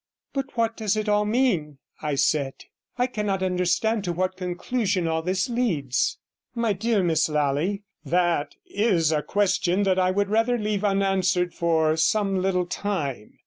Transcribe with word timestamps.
'But 0.33 0.57
what 0.57 0.75
does 0.77 0.97
it 0.97 1.07
all 1.07 1.25
mean?' 1.25 1.77
I 2.01 2.15
said. 2.15 2.55
'I 2.97 3.05
cannot 3.05 3.43
understand 3.43 4.03
to 4.05 4.11
what 4.13 4.35
conclusion 4.35 5.07
all 5.07 5.21
this 5.21 5.47
leads.' 5.47 6.17
50 6.55 6.59
'My 6.59 6.73
dear 6.73 7.03
Miss 7.03 7.29
Lally, 7.29 7.83
that 8.03 8.55
is 8.65 9.11
a 9.11 9.21
question 9.21 9.83
that 9.83 9.99
I 9.99 10.09
would 10.09 10.29
rather 10.31 10.57
leave 10.57 10.83
unanswered 10.83 11.53
for 11.53 11.95
some 11.97 12.41
little 12.41 12.65
time. 12.65 13.37